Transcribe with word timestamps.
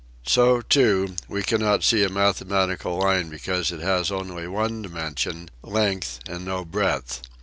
So, 0.25 0.61
too, 0.61 1.13
we 1.27 1.43
cannot 1.43 1.83
see 1.83 2.03
a 2.03 2.09
mathematical 2.09 2.97
line 2.97 3.29
be 3.29 3.37
cause 3.37 3.71
it 3.71 3.81
has 3.81 4.09
only 4.11 4.47
one 4.47 4.81
dimension, 4.81 5.49
length 5.61 6.21
and 6.27 6.43
no 6.43 6.65
breadth. 6.65 7.21